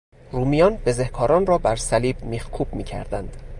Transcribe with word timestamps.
رومیان 0.31 0.75
بزهکاران 0.85 1.45
را 1.45 1.57
بر 1.57 1.75
صلیب 1.75 2.23
میخکوب 2.23 2.73
میکردند. 2.73 3.37